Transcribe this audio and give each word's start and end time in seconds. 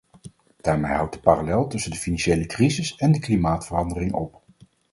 Daarmee 0.61 0.91
houdt 0.91 1.13
de 1.13 1.19
parallel 1.19 1.67
tussen 1.67 1.91
de 1.91 1.97
financiële 1.97 2.45
crisis 2.45 2.95
en 2.95 3.11
de 3.11 3.19
klimaatverandering 3.19 4.13
op. 4.13 4.41